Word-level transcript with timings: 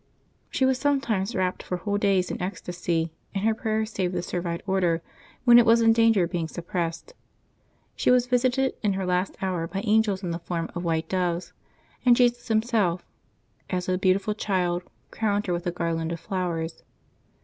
She 0.49 0.65
was 0.65 0.79
sometimes 0.79 1.35
rapt 1.35 1.61
for 1.61 1.77
whole 1.77 1.99
days 1.99 2.31
in 2.31 2.41
ecstasy, 2.41 3.11
and 3.35 3.45
her 3.45 3.53
prayers 3.53 3.91
saved 3.91 4.15
the 4.15 4.23
Servite 4.23 4.61
Order 4.65 5.03
when 5.43 5.59
it 5.59 5.65
was 5.67 5.79
in 5.81 5.93
danger 5.93 6.23
of 6.23 6.31
being 6.31 6.47
suppressed. 6.47 7.13
She 7.95 8.09
was 8.09 8.25
visited 8.25 8.73
in 8.81 8.93
her 8.93 9.05
last 9.05 9.37
hour 9.43 9.67
by 9.67 9.81
angels 9.85 10.23
in 10.23 10.31
the 10.31 10.39
form 10.39 10.71
of 10.73 10.83
white 10.83 11.07
doves, 11.07 11.53
and 12.03 12.15
Jesus 12.15 12.47
Himself, 12.47 13.05
as 13.69 13.87
a 13.87 13.95
beautiful 13.95 14.33
child, 14.33 14.81
crowned 15.11 15.45
her 15.45 15.53
with 15.53 15.67
a 15.67 15.71
garland 15.71 16.11
of 16.11 16.19
flowers. 16.19 16.81